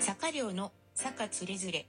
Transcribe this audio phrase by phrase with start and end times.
[0.00, 1.86] 坂寮の坂つれづれ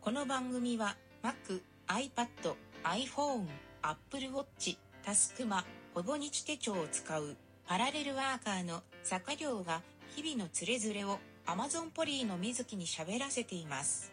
[0.00, 2.54] この番組は Mac、iPad、
[2.84, 3.46] iPhone、
[3.82, 7.36] Apple Watch、タスクマ、ほぼ日手帳を使う
[7.66, 9.82] パラレルワーカーの坂寮が
[10.14, 14.12] 日々のつれづれを Amazon ポリーの水木に喋らせています。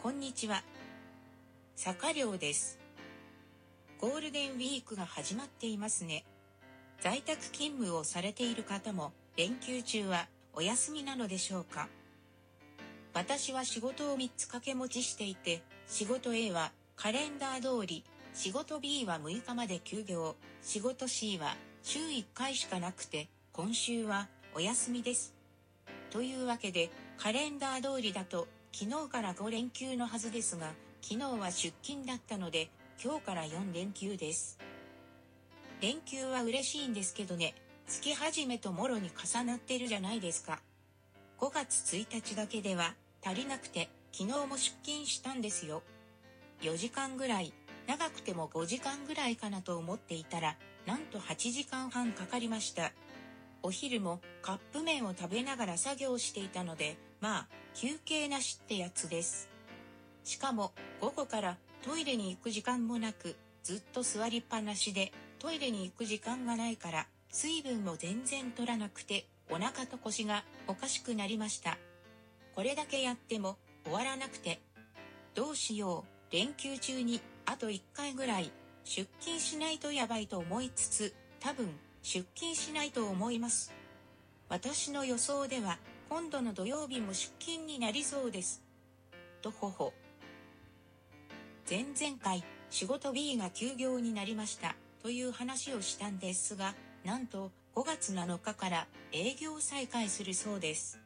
[0.00, 0.62] こんにちは。
[1.74, 2.78] 坂寮です。
[4.00, 6.24] ゴールデンウィークが始まっていますね。
[7.00, 11.86] 在宅勤務をされている方も連休中はお休みなのでしょうか？
[13.12, 25.34] 私は仕事を3つ掛け持ちしていて、仕事 A はカレンダー通り、仕事 B は6日まで休業、仕事 C は週1回しかなくて、今週はお休みです。
[26.08, 32.70] というわけで、カレンダー通りだと、昨日から5連休のはずですが、昨日は出勤だったので、
[33.04, 34.58] 今日から4連休です。
[35.82, 37.54] 連休は嬉しいんですけどね、
[37.86, 40.60] 月始めともろに重なってるじゃないですか。
[41.38, 45.82] 5月1日だけでは足りなくて、昨日も出勤したんですよ。
[46.62, 47.52] 4時間ぐらい、
[47.86, 52.90] 長くても5時間ぐらいかなと思っていたら、なんと8時間半かかりました。
[53.62, 59.48] お昼もカップ麺を食べながら作業していたので、まあ、休憩なしってやつです。
[60.24, 67.06] しかも、午後からトイレに行く時間もなく、ずっと座りっぱなしで、トイレに行く時間がないから、
[67.38, 71.76] 水分も全然取らなくて、お腹と腰がおかしくなりました。
[72.54, 74.62] これだけやっても終わらなくて、
[75.34, 78.50] どうしよう、連休中にあと1回ぐらい
[78.84, 81.68] 出勤しないとやばいと思いつつ、多分
[82.00, 83.74] 出勤しないと思います。
[84.48, 85.78] 私の予想では
[86.08, 88.62] 今度の土曜日も出勤になりそうです。
[89.42, 89.92] とほほ。
[91.68, 96.74] 前々回仕事 B が休業になりましたという話をしたんですが、
[97.06, 100.98] なんと5月7日から営業再開するそうです。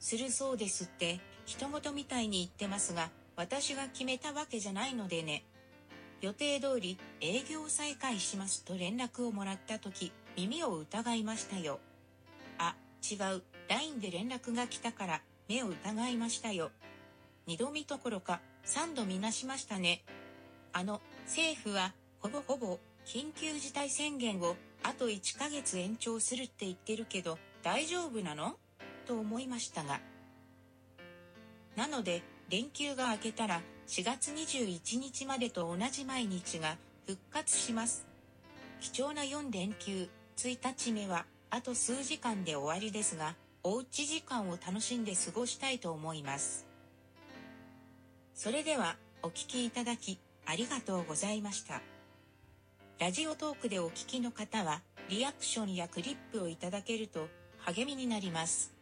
[0.00, 5.44] するそうですって人事みたいに言ってますが、私が決めたわけじゃないのでね。
[6.20, 11.78] 予定通り営業再開しますと連絡をもらった時、耳を疑いましたよ。
[12.58, 12.74] あ、
[13.08, 13.42] 違う。
[13.68, 16.72] LINE で連絡が来たから目を疑いましたよ。
[17.46, 20.02] 二度見どころか三度見なしましたね。
[20.72, 24.56] あの、政府はほぼほぼ緊急事態宣言を
[24.90, 28.56] あと1ヶ月延長するって言ってるけど大丈夫なの？
[29.06, 30.00] と思いましたが。
[31.76, 38.04] なので、連休が明けたら4月21日までと同じ毎日が復活します。
[38.80, 46.66] 貴重な4連休、1日目はあと数時間で終わりですが、おうち時間を楽しんで過ごしたいと思います。
[48.34, 51.80] それではお聞きいただきありがとうございました。
[53.00, 57.28] ラジオトークでお聞きの方はリアクションやクリップをいただけると
[57.60, 58.74] 励みになります。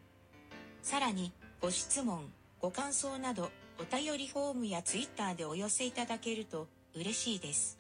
[0.83, 2.25] さらにご質問、
[2.61, 7.79] ご感想などお便りフォームやツイッターでお寄せいただけると嬉しいです。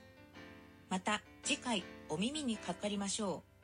[0.88, 3.57] また次回お耳にかかりましょう。